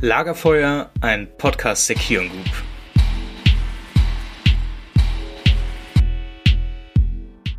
[0.00, 2.71] Lagerfeuer, ein Podcast der Kion Group.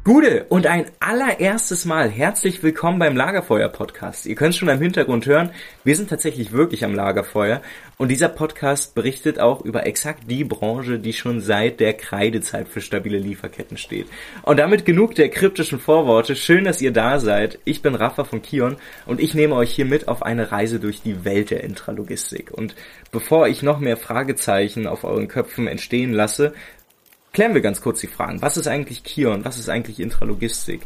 [0.05, 4.26] Gute und ein allererstes Mal herzlich willkommen beim Lagerfeuer Podcast.
[4.26, 5.52] Ihr könnt schon am Hintergrund hören,
[5.85, 7.62] wir sind tatsächlich wirklich am Lagerfeuer
[7.97, 12.81] und dieser Podcast berichtet auch über exakt die Branche, die schon seit der Kreidezeit für
[12.81, 14.08] stabile Lieferketten steht.
[14.42, 16.35] Und damit genug der kryptischen Vorworte.
[16.35, 17.59] Schön, dass ihr da seid.
[17.63, 21.01] Ich bin Rafa von Kion und ich nehme euch hier mit auf eine Reise durch
[21.01, 22.51] die Welt der Intralogistik.
[22.51, 22.76] Und
[23.13, 26.54] bevor ich noch mehr Fragezeichen auf euren Köpfen entstehen lasse,
[27.33, 28.43] Klären wir ganz kurz die Fragen.
[28.43, 29.43] Was ist eigentlich Kion?
[29.43, 30.81] Was ist eigentlich Intralogistik?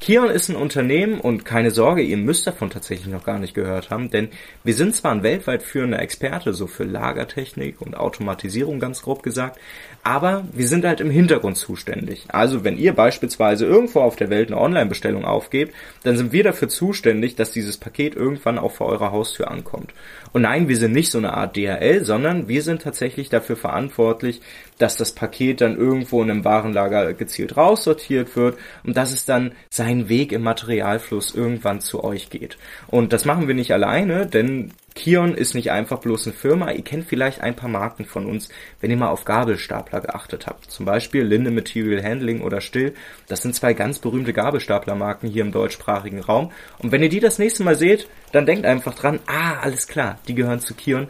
[0.00, 3.90] Kion ist ein Unternehmen und keine Sorge, ihr müsst davon tatsächlich noch gar nicht gehört
[3.90, 4.28] haben, denn
[4.62, 9.58] wir sind zwar ein weltweit führender Experte, so für Lagertechnik und Automatisierung ganz grob gesagt,
[10.04, 12.26] aber wir sind halt im Hintergrund zuständig.
[12.28, 15.74] Also wenn ihr beispielsweise irgendwo auf der Welt eine Online-Bestellung aufgebt,
[16.04, 19.92] dann sind wir dafür zuständig, dass dieses Paket irgendwann auch vor eurer Haustür ankommt.
[20.32, 24.42] Und nein, wir sind nicht so eine Art DHL, sondern wir sind tatsächlich dafür verantwortlich,
[24.78, 29.52] dass das Paket dann irgendwo in einem Warenlager gezielt raussortiert wird und dass es dann
[29.70, 32.58] seinen Weg im Materialfluss irgendwann zu euch geht.
[32.86, 36.72] Und das machen wir nicht alleine, denn Kion ist nicht einfach bloß eine Firma.
[36.72, 38.48] Ihr kennt vielleicht ein paar Marken von uns,
[38.80, 40.70] wenn ihr mal auf Gabelstapler geachtet habt.
[40.72, 42.94] Zum Beispiel Linde Material Handling oder Still.
[43.28, 46.50] Das sind zwei ganz berühmte Gabelstaplermarken hier im deutschsprachigen Raum.
[46.78, 50.18] Und wenn ihr die das nächste Mal seht, dann denkt einfach dran, ah, alles klar,
[50.26, 51.08] die gehören zu Kion.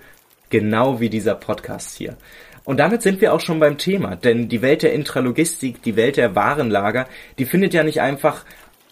[0.50, 2.16] Genau wie dieser Podcast hier.
[2.68, 6.18] Und damit sind wir auch schon beim Thema, denn die Welt der Intralogistik, die Welt
[6.18, 7.06] der Warenlager,
[7.38, 8.44] die findet ja nicht einfach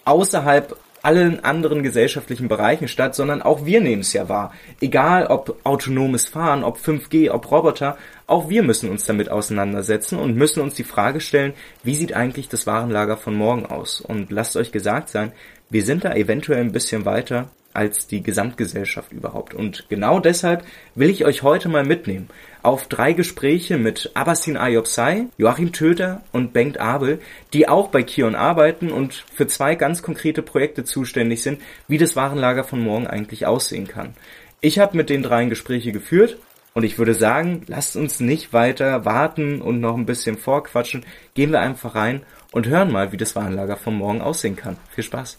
[0.06, 4.54] außerhalb allen anderen gesellschaftlichen Bereichen statt, sondern auch wir nehmen es ja wahr.
[4.80, 10.36] Egal ob autonomes Fahren, ob 5G, ob Roboter, auch wir müssen uns damit auseinandersetzen und
[10.36, 14.00] müssen uns die Frage stellen, wie sieht eigentlich das Warenlager von morgen aus?
[14.00, 15.32] Und lasst euch gesagt sein,
[15.69, 19.55] wir sind da eventuell ein bisschen weiter als die Gesamtgesellschaft überhaupt.
[19.55, 22.28] Und genau deshalb will ich euch heute mal mitnehmen
[22.62, 27.20] auf drei Gespräche mit Abbasin Ayopsai, Joachim Töter und Bengt Abel,
[27.53, 32.16] die auch bei Kion arbeiten und für zwei ganz konkrete Projekte zuständig sind, wie das
[32.16, 34.15] Warenlager von morgen eigentlich aussehen kann.
[34.60, 36.38] Ich habe mit den dreien Gespräche geführt
[36.75, 41.04] und ich würde sagen, lasst uns nicht weiter warten und noch ein bisschen vorquatschen.
[41.34, 42.22] Gehen wir einfach rein
[42.53, 44.76] und hören mal, wie das Warenlager von morgen aussehen kann.
[44.94, 45.38] Viel Spaß.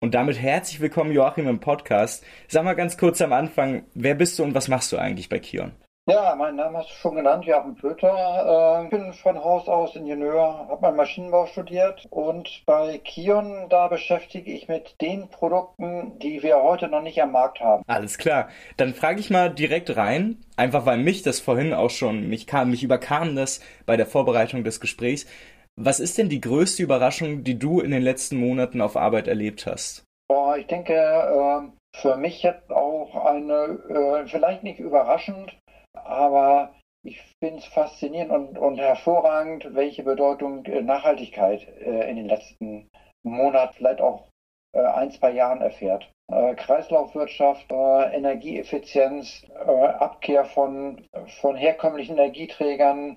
[0.00, 2.24] Und damit herzlich willkommen, Joachim, im Podcast.
[2.46, 5.40] Sag mal ganz kurz am Anfang, wer bist du und was machst du eigentlich bei
[5.40, 5.72] Kion?
[6.08, 8.86] Ja, mein Name hast du schon genannt, Joachim Pöter.
[8.86, 13.88] Ich äh, bin von Haus aus Ingenieur, habe mal Maschinenbau studiert und bei Kion, da
[13.88, 17.82] beschäftige ich mit den Produkten, die wir heute noch nicht am Markt haben.
[17.88, 18.48] Alles klar.
[18.76, 22.70] Dann frage ich mal direkt rein, einfach weil mich das vorhin auch schon, mich kam,
[22.70, 25.26] mich überkam das bei der Vorbereitung des Gesprächs.
[25.80, 29.64] Was ist denn die größte Überraschung, die du in den letzten Monaten auf Arbeit erlebt
[29.64, 30.04] hast?
[30.28, 35.56] Boah, ich denke, äh, für mich jetzt auch eine, äh, vielleicht nicht überraschend,
[35.94, 36.74] aber
[37.04, 42.88] ich finde es faszinierend und, und hervorragend, welche Bedeutung äh, Nachhaltigkeit äh, in den letzten
[43.22, 44.26] Monaten, vielleicht auch
[44.74, 46.10] ein, zwei Jahren erfährt.
[46.28, 49.46] Kreislaufwirtschaft, Energieeffizienz,
[49.98, 51.06] Abkehr von,
[51.40, 53.16] von herkömmlichen Energieträgern,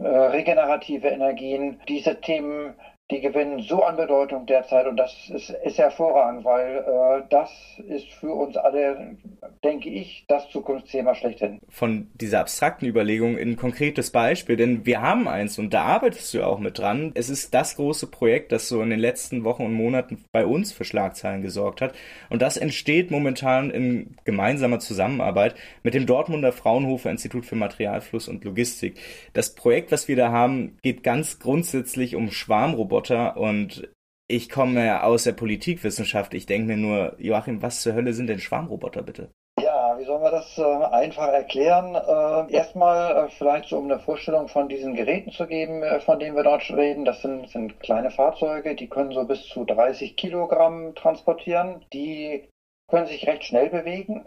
[0.00, 1.80] regenerative Energien.
[1.88, 2.74] Diese Themen
[3.10, 7.50] die gewinnen so an Bedeutung derzeit und das ist, ist hervorragend, weil äh, das
[7.86, 9.16] ist für uns alle,
[9.62, 11.60] denke ich, das Zukunftsthema schlechthin.
[11.68, 16.34] Von dieser abstrakten Überlegung in ein konkretes Beispiel, denn wir haben eins und da arbeitest
[16.34, 17.12] du auch mit dran.
[17.14, 20.72] Es ist das große Projekt, das so in den letzten Wochen und Monaten bei uns
[20.72, 21.94] für Schlagzeilen gesorgt hat
[22.28, 28.42] und das entsteht momentan in gemeinsamer Zusammenarbeit mit dem Dortmunder Fraunhofer Institut für Materialfluss und
[28.42, 28.98] Logistik.
[29.32, 33.88] Das Projekt, was wir da haben, geht ganz grundsätzlich um Schwarmroboter Roboter und
[34.26, 36.32] ich komme aus der Politikwissenschaft.
[36.32, 39.28] Ich denke mir nur, Joachim, was zur Hölle sind denn Schwarmroboter bitte?
[39.60, 41.94] Ja, wie sollen wir das äh, einfach erklären?
[41.94, 46.18] Äh, erstmal äh, vielleicht so, um eine Vorstellung von diesen Geräten zu geben, äh, von
[46.18, 47.04] denen wir dort reden.
[47.04, 51.84] Das sind, sind kleine Fahrzeuge, die können so bis zu 30 Kilogramm transportieren.
[51.92, 52.48] Die
[52.88, 54.24] können sich recht schnell bewegen,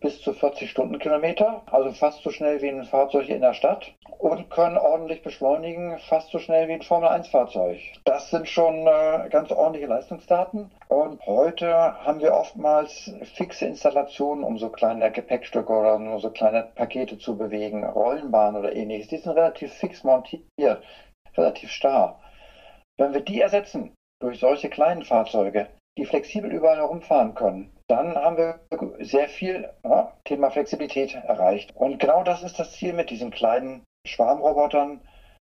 [0.00, 4.50] bis zu 40 Stundenkilometer, also fast so schnell wie ein Fahrzeug in der Stadt und
[4.50, 7.80] können ordentlich beschleunigen, fast so schnell wie ein Formel-1-Fahrzeug.
[8.04, 10.70] Das sind schon äh, ganz ordentliche Leistungsdaten.
[10.86, 11.68] Und heute
[12.04, 17.36] haben wir oftmals fixe Installationen, um so kleine Gepäckstücke oder nur so kleine Pakete zu
[17.36, 19.08] bewegen, Rollenbahnen oder ähnliches.
[19.08, 20.44] Die sind relativ fix montiert,
[21.36, 22.20] relativ starr.
[22.96, 25.66] Wenn wir die ersetzen durch solche kleinen Fahrzeuge,
[25.98, 28.60] die flexibel überall herumfahren können, dann haben wir
[29.00, 31.74] sehr viel ja, Thema Flexibilität erreicht.
[31.74, 35.00] Und genau das ist das Ziel mit diesen kleinen Schwarmrobotern,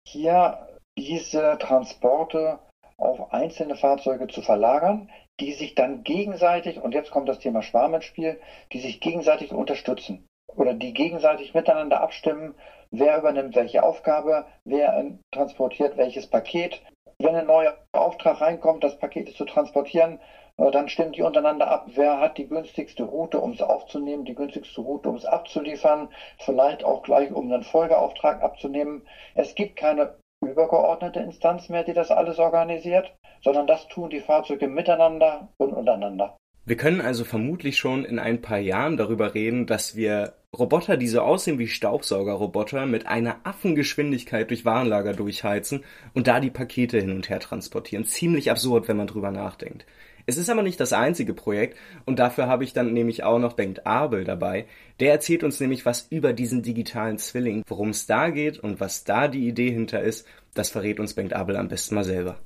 [0.07, 0.67] hier
[0.97, 2.59] diese Transporte
[2.97, 5.09] auf einzelne Fahrzeuge zu verlagern,
[5.39, 8.39] die sich dann gegenseitig, und jetzt kommt das Thema Schwarm ins Spiel,
[8.71, 12.53] die sich gegenseitig unterstützen oder die gegenseitig miteinander abstimmen,
[12.91, 16.81] wer übernimmt welche Aufgabe, wer transportiert welches Paket.
[17.19, 20.19] Wenn ein neuer Auftrag reinkommt, das Paket zu transportieren,
[20.57, 24.81] dann stimmen die untereinander ab, wer hat die günstigste Route, um es aufzunehmen, die günstigste
[24.81, 29.03] Route, um es abzuliefern, vielleicht auch gleich, um einen Folgeauftrag abzunehmen.
[29.35, 30.15] Es gibt keine
[30.45, 36.37] übergeordnete Instanz mehr, die das alles organisiert, sondern das tun die Fahrzeuge miteinander und untereinander.
[36.65, 41.07] Wir können also vermutlich schon in ein paar Jahren darüber reden, dass wir Roboter, die
[41.07, 45.83] so aussehen wie Staubsaugerroboter, mit einer Affengeschwindigkeit durch Warenlager durchheizen
[46.13, 48.05] und da die Pakete hin und her transportieren.
[48.05, 49.85] Ziemlich absurd, wenn man drüber nachdenkt.
[50.25, 53.53] Es ist aber nicht das einzige Projekt und dafür habe ich dann nämlich auch noch
[53.53, 54.65] Bengt Abel dabei.
[54.99, 57.63] Der erzählt uns nämlich was über diesen digitalen Zwilling.
[57.67, 61.33] Worum es da geht und was da die Idee hinter ist, das verrät uns Bengt
[61.33, 62.39] Abel am besten mal selber.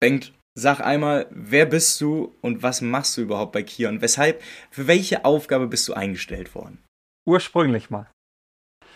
[0.00, 4.00] Bengt, sag einmal, wer bist du und was machst du überhaupt bei Kion?
[4.00, 6.82] Weshalb, für welche Aufgabe bist du eingestellt worden?
[7.26, 8.10] Ursprünglich mal.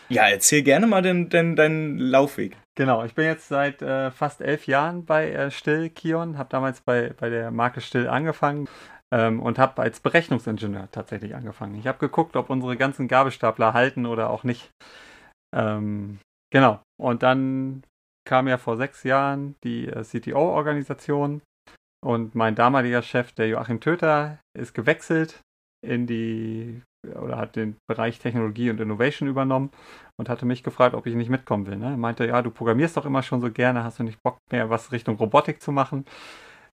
[0.09, 2.57] Ja, erzähl gerne mal deinen dein, dein Laufweg.
[2.79, 6.81] Genau, ich bin jetzt seit äh, fast elf Jahren bei äh, Still Kion, habe damals
[6.81, 8.69] bei, bei der Marke Still angefangen
[9.13, 11.75] ähm, und habe als Berechnungsingenieur tatsächlich angefangen.
[11.75, 14.71] Ich habe geguckt, ob unsere ganzen Gabelstapler halten oder auch nicht.
[15.53, 16.21] Ähm,
[16.53, 17.83] genau, und dann
[18.25, 21.43] kam ja vor sechs Jahren die äh, CTO-Organisation
[22.01, 25.41] und mein damaliger Chef, der Joachim Töter, ist gewechselt
[25.85, 29.71] in die oder hat den Bereich Technologie und Innovation übernommen
[30.17, 31.77] und hatte mich gefragt, ob ich nicht mitkommen will.
[31.77, 31.91] Ne?
[31.91, 34.71] Er meinte, ja, du programmierst doch immer schon so gerne, hast du nicht Bock mehr,
[34.71, 36.05] was Richtung Robotik zu machen?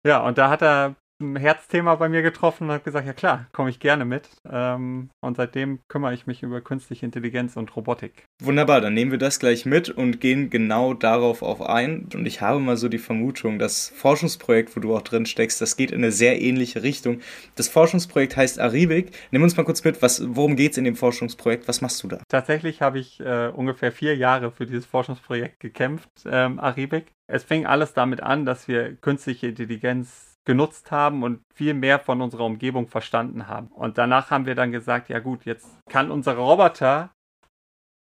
[0.04, 0.96] Ja, und da hat er
[1.32, 4.28] ein Herzthema bei mir getroffen und habe gesagt, ja klar, komme ich gerne mit.
[4.50, 8.24] Ähm, und seitdem kümmere ich mich über künstliche Intelligenz und Robotik.
[8.42, 12.08] Wunderbar, dann nehmen wir das gleich mit und gehen genau darauf auf ein.
[12.14, 15.76] Und ich habe mal so die Vermutung, das Forschungsprojekt, wo du auch drin steckst, das
[15.76, 17.20] geht in eine sehr ähnliche Richtung.
[17.54, 19.12] Das Forschungsprojekt heißt Aribik.
[19.30, 21.68] Nimm uns mal kurz mit, was, worum geht es in dem Forschungsprojekt?
[21.68, 22.18] Was machst du da?
[22.28, 27.12] Tatsächlich habe ich äh, ungefähr vier Jahre für dieses Forschungsprojekt gekämpft, ähm, Aribik.
[27.26, 32.20] Es fing alles damit an, dass wir künstliche Intelligenz genutzt haben und viel mehr von
[32.20, 33.68] unserer Umgebung verstanden haben.
[33.68, 37.12] Und danach haben wir dann gesagt, ja gut, jetzt kann unser Roboter,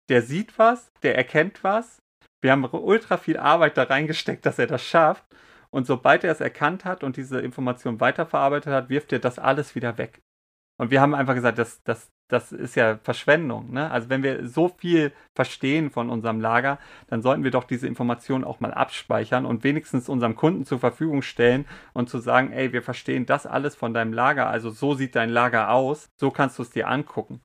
[0.08, 2.02] der sieht was, der erkennt was.
[2.42, 5.24] Wir haben ultra viel Arbeit da reingesteckt, dass er das schafft.
[5.70, 9.74] Und sobald er es erkannt hat und diese Information weiterverarbeitet hat, wirft er das alles
[9.74, 10.20] wieder weg.
[10.78, 13.72] Und wir haben einfach gesagt, das, das, das ist ja Verschwendung.
[13.72, 13.90] Ne?
[13.90, 18.44] Also wenn wir so viel verstehen von unserem Lager, dann sollten wir doch diese Informationen
[18.44, 22.82] auch mal abspeichern und wenigstens unserem Kunden zur Verfügung stellen und zu sagen, ey, wir
[22.82, 26.62] verstehen das alles von deinem Lager, also so sieht dein Lager aus, so kannst du
[26.62, 27.42] es dir angucken.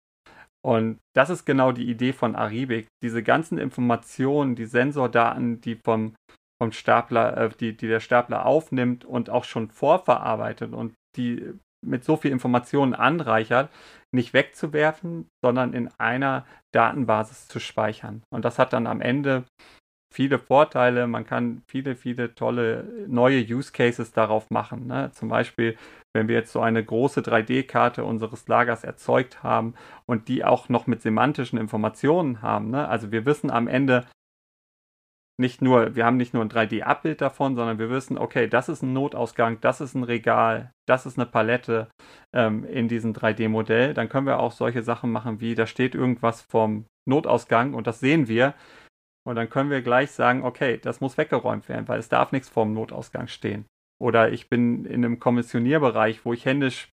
[0.66, 2.88] Und das ist genau die Idee von Aribik.
[3.04, 6.16] Diese ganzen Informationen, die Sensordaten, die vom,
[6.62, 11.54] vom Stapler, äh, die, die der Stapler aufnimmt und auch schon vorverarbeitet und die
[11.86, 13.70] mit so viel Informationen anreichert,
[14.14, 18.24] nicht wegzuwerfen, sondern in einer Datenbasis zu speichern.
[18.34, 19.46] Und das hat dann am Ende
[20.14, 21.08] viele Vorteile.
[21.08, 24.88] Man kann viele, viele tolle neue Use Cases darauf machen.
[24.88, 25.12] Ne?
[25.14, 25.78] Zum Beispiel,
[26.16, 29.76] wenn wir jetzt so eine große 3D-Karte unseres Lagers erzeugt haben
[30.06, 32.72] und die auch noch mit semantischen Informationen haben.
[32.72, 32.88] Ne?
[32.88, 34.06] Also wir wissen am Ende,
[35.40, 38.82] nicht nur, wir haben nicht nur ein 3D-Abbild davon, sondern wir wissen, okay, das ist
[38.82, 41.90] ein Notausgang, das ist ein Regal, das ist eine Palette
[42.34, 43.94] ähm, in diesem 3D-Modell.
[43.94, 48.00] Dann können wir auch solche Sachen machen wie, da steht irgendwas vom Notausgang und das
[48.00, 48.56] sehen wir.
[49.28, 52.50] Und dann können wir gleich sagen, okay, das muss weggeräumt werden, weil es darf nichts
[52.50, 53.66] vorm Notausgang stehen.
[54.02, 56.90] Oder ich bin in einem Kommissionierbereich, wo ich händisch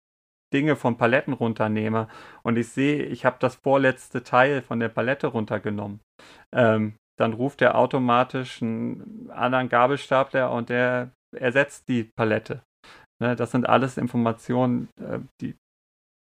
[0.52, 2.08] Dinge von Paletten runternehme
[2.42, 6.00] und ich sehe, ich habe das vorletzte Teil von der Palette runtergenommen.
[6.54, 12.62] Ähm, dann ruft er automatisch einen anderen Gabelstapler und der ersetzt die Palette.
[13.20, 15.56] Ne, das sind alles Informationen, äh, die,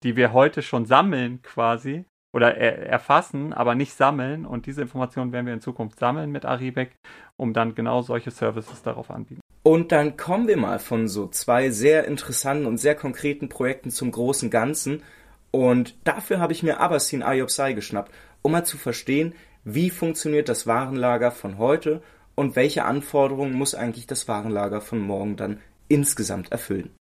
[0.02, 4.46] die wir heute schon sammeln quasi oder er, erfassen, aber nicht sammeln.
[4.46, 6.96] Und diese Informationen werden wir in Zukunft sammeln mit Aribek,
[7.36, 9.42] um dann genau solche Services darauf anbieten.
[9.62, 14.10] Und dann kommen wir mal von so zwei sehr interessanten und sehr konkreten Projekten zum
[14.10, 15.02] großen Ganzen.
[15.50, 18.10] Und dafür habe ich mir Abbasin Ayopsai geschnappt,
[18.40, 22.02] um mal zu verstehen, wie funktioniert das Warenlager von heute
[22.34, 26.94] und welche Anforderungen muss eigentlich das Warenlager von morgen dann insgesamt erfüllen.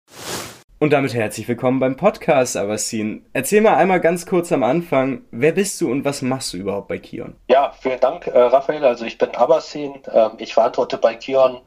[0.80, 3.26] Und damit herzlich willkommen beim Podcast, Avasin.
[3.32, 6.86] Erzähl mal einmal ganz kurz am Anfang, wer bist du und was machst du überhaupt
[6.88, 7.34] bei Kion?
[7.48, 8.84] Ja, vielen Dank, äh, Raphael.
[8.84, 9.94] Also ich bin Abasin.
[10.12, 11.60] Ähm, ich verantworte bei Kion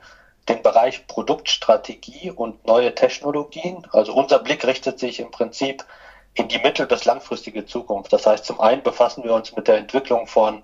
[0.48, 3.86] den Bereich Produktstrategie und neue Technologien.
[3.92, 5.84] Also unser Blick richtet sich im Prinzip
[6.36, 8.12] in die mittel- bis langfristige Zukunft.
[8.14, 10.64] Das heißt, zum einen befassen wir uns mit der Entwicklung von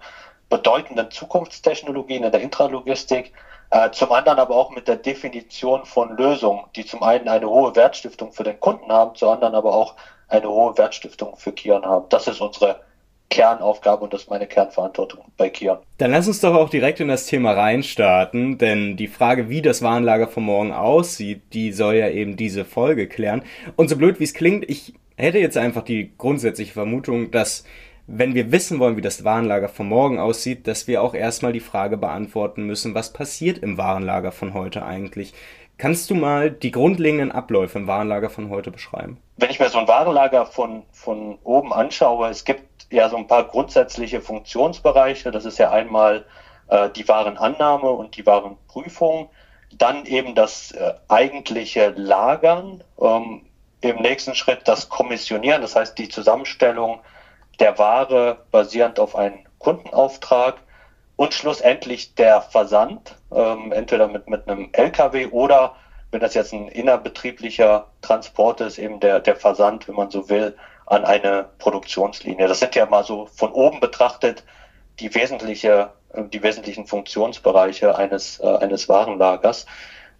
[0.50, 3.34] bedeutenden Zukunftstechnologien in der Intralogistik,
[3.70, 7.76] Äh, zum anderen aber auch mit der Definition von Lösungen, die zum einen eine hohe
[7.76, 9.96] Wertstiftung für den Kunden haben, zum anderen aber auch
[10.30, 12.06] eine hohe Wertstiftung für Kion haben.
[12.08, 12.80] Das ist unsere
[13.30, 15.80] Kernaufgabe und das ist meine Kernverantwortung bei Kion.
[15.98, 19.82] Dann lass uns doch auch direkt in das Thema reinstarten, denn die Frage, wie das
[19.82, 23.44] Warenlager von morgen aussieht, die soll ja eben diese Folge klären.
[23.76, 27.64] Und so blöd wie es klingt, ich hätte jetzt einfach die grundsätzliche Vermutung, dass
[28.08, 31.60] wenn wir wissen wollen, wie das Warenlager von morgen aussieht, dass wir auch erstmal die
[31.60, 35.34] Frage beantworten müssen, was passiert im Warenlager von heute eigentlich?
[35.78, 39.18] Kannst du mal die grundlegenden Abläufe im Warenlager von heute beschreiben?
[39.36, 43.28] Wenn ich mir so ein Warenlager von, von oben anschaue, es gibt ja so ein
[43.28, 45.30] paar grundsätzliche Funktionsbereiche.
[45.30, 46.26] Das ist ja einmal
[46.70, 49.30] äh, die Warenannahme und die Warenprüfung,
[49.78, 53.42] dann eben das äh, eigentliche Lagern, ähm,
[53.82, 57.00] im nächsten Schritt das Kommissionieren, das heißt die Zusammenstellung
[57.60, 60.56] der Ware basierend auf einen Kundenauftrag
[61.16, 65.76] und schlussendlich der Versand, ähm, entweder mit, mit einem LKW oder
[66.12, 70.56] wenn das jetzt ein innerbetrieblicher Transport ist, eben der, der Versand, wenn man so will,
[70.86, 72.48] an eine Produktionslinie.
[72.48, 74.44] Das sind ja mal so von oben betrachtet
[75.00, 79.66] die wesentliche, die wesentlichen Funktionsbereiche eines, äh, eines Warenlagers.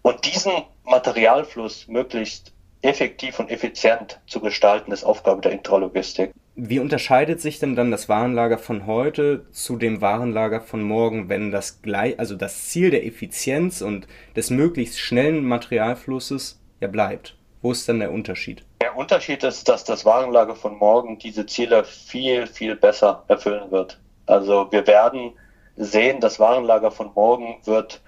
[0.02, 0.52] Und diesen
[0.84, 6.32] Materialfluss möglichst effektiv und effizient zu gestalten, ist Aufgabe der Intralogistik.
[6.54, 11.52] Wie unterscheidet sich denn dann das Warenlager von heute zu dem Warenlager von morgen, wenn
[11.52, 17.36] das gleich, also das Ziel der Effizienz und des möglichst schnellen Materialflusses ja bleibt?
[17.62, 18.64] Wo ist dann der Unterschied?
[18.80, 24.00] Der Unterschied ist, dass das Warenlager von morgen diese Ziele viel, viel besser erfüllen wird.
[24.26, 25.32] Also wir werden
[25.76, 28.00] sehen, das Warenlager von morgen wird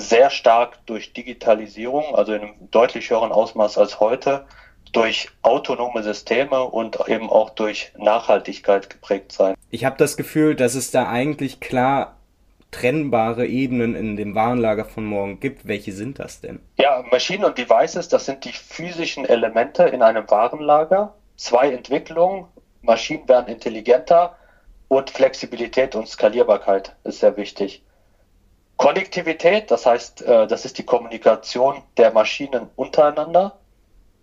[0.00, 4.46] sehr stark durch Digitalisierung, also in einem deutlich höheren Ausmaß als heute,
[4.92, 9.54] durch autonome Systeme und eben auch durch Nachhaltigkeit geprägt sein.
[9.70, 12.16] Ich habe das Gefühl, dass es da eigentlich klar
[12.70, 15.66] trennbare Ebenen in dem Warenlager von morgen gibt.
[15.66, 16.60] Welche sind das denn?
[16.78, 21.14] Ja, Maschinen und Devices, das sind die physischen Elemente in einem Warenlager.
[21.36, 22.46] Zwei Entwicklungen.
[22.82, 24.36] Maschinen werden intelligenter
[24.88, 27.82] und Flexibilität und Skalierbarkeit ist sehr wichtig.
[28.80, 33.58] Konnektivität, das heißt, äh, das ist die Kommunikation der Maschinen untereinander.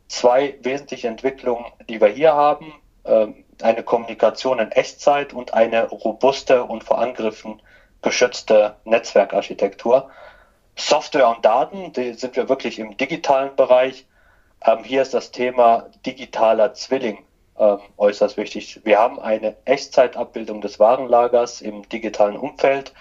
[0.07, 2.73] Zwei wesentliche Entwicklungen, die wir hier haben,
[3.05, 7.61] ähm, eine Kommunikation in Echtzeit und eine robuste und vor Angriffen
[8.01, 10.09] geschützte Netzwerkarchitektur.
[10.75, 14.07] Software und Daten, die sind wir wirklich im digitalen Bereich.
[14.65, 17.19] Ähm, hier ist das Thema digitaler Zwilling
[17.59, 18.81] ähm, äußerst wichtig.
[18.83, 22.91] Wir haben eine Echtzeitabbildung des Warenlagers im digitalen Umfeld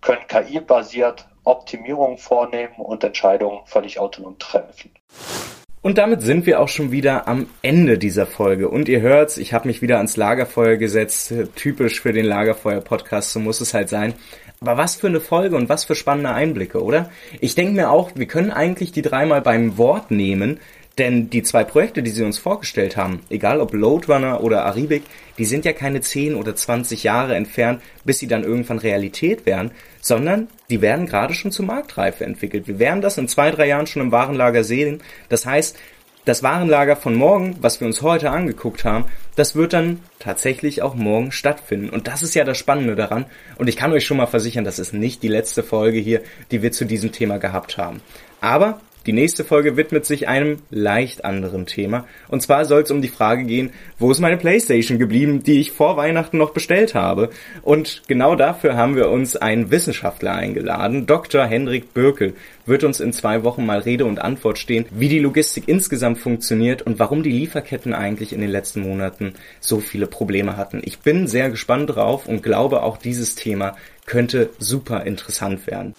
[0.00, 4.90] können KI-basiert Optimierungen vornehmen und Entscheidungen völlig autonom treffen.
[5.80, 8.68] Und damit sind wir auch schon wieder am Ende dieser Folge.
[8.68, 11.32] Und ihr hört's, ich habe mich wieder ans Lagerfeuer gesetzt.
[11.54, 14.14] Typisch für den Lagerfeuer-Podcast, so muss es halt sein.
[14.60, 17.10] Aber was für eine Folge und was für spannende Einblicke, oder?
[17.40, 20.58] Ich denke mir auch, wir können eigentlich die dreimal beim Wort nehmen,
[20.98, 25.02] denn die zwei Projekte, die sie uns vorgestellt haben, egal ob Loadrunner oder Aribik,
[25.36, 29.72] die sind ja keine 10 oder 20 Jahre entfernt, bis sie dann irgendwann Realität werden,
[30.00, 32.66] sondern die werden gerade schon zur Marktreife entwickelt.
[32.66, 35.02] Wir werden das in zwei, drei Jahren schon im Warenlager sehen.
[35.28, 35.76] Das heißt,
[36.24, 39.04] das Warenlager von morgen, was wir uns heute angeguckt haben,
[39.36, 41.90] das wird dann tatsächlich auch morgen stattfinden.
[41.90, 43.26] Und das ist ja das Spannende daran.
[43.58, 46.62] Und ich kann euch schon mal versichern, das ist nicht die letzte Folge hier, die
[46.62, 48.00] wir zu diesem Thema gehabt haben.
[48.40, 52.06] Aber die nächste Folge widmet sich einem leicht anderen Thema.
[52.28, 55.72] Und zwar soll es um die Frage gehen, wo ist meine Playstation geblieben, die ich
[55.72, 57.30] vor Weihnachten noch bestellt habe?
[57.62, 61.06] Und genau dafür haben wir uns einen Wissenschaftler eingeladen.
[61.06, 61.46] Dr.
[61.46, 62.34] Hendrik Birkel
[62.66, 66.82] wird uns in zwei Wochen mal Rede und Antwort stehen, wie die Logistik insgesamt funktioniert
[66.82, 70.82] und warum die Lieferketten eigentlich in den letzten Monaten so viele Probleme hatten.
[70.84, 75.94] Ich bin sehr gespannt drauf und glaube auch dieses Thema könnte super interessant werden.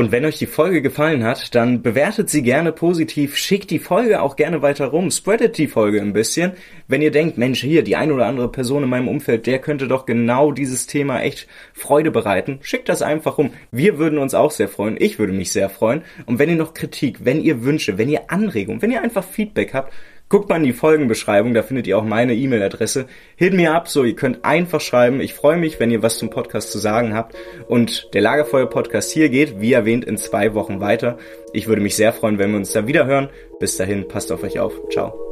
[0.00, 4.22] Und wenn euch die Folge gefallen hat, dann bewertet sie gerne positiv, schickt die Folge
[4.22, 6.52] auch gerne weiter rum, spreadet die Folge ein bisschen.
[6.88, 9.88] Wenn ihr denkt, Mensch, hier, die ein oder andere Person in meinem Umfeld, der könnte
[9.88, 13.50] doch genau dieses Thema echt Freude bereiten, schickt das einfach rum.
[13.72, 16.00] Wir würden uns auch sehr freuen, ich würde mich sehr freuen.
[16.24, 19.74] Und wenn ihr noch Kritik, wenn ihr Wünsche, wenn ihr Anregungen, wenn ihr einfach Feedback
[19.74, 19.92] habt,
[20.30, 23.06] Guckt mal in die Folgenbeschreibung, da findet ihr auch meine E-Mail-Adresse.
[23.34, 25.20] Hit mir ab, so ihr könnt einfach schreiben.
[25.20, 27.34] Ich freue mich, wenn ihr was zum Podcast zu sagen habt.
[27.66, 31.18] Und der Lagerfeuer-Podcast hier geht, wie erwähnt, in zwei Wochen weiter.
[31.52, 33.28] Ich würde mich sehr freuen, wenn wir uns da wieder hören.
[33.58, 34.72] Bis dahin, passt auf euch auf.
[34.92, 35.29] Ciao.